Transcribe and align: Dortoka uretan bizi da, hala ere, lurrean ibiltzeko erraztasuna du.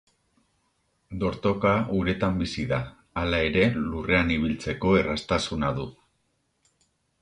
Dortoka 1.23 1.73
uretan 1.99 2.41
bizi 2.45 2.67
da, 2.73 2.81
hala 3.23 3.45
ere, 3.53 3.69
lurrean 3.79 4.35
ibiltzeko 4.41 4.99
erraztasuna 5.05 5.75
du. 5.81 5.91